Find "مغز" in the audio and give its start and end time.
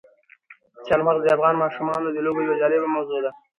1.07-1.21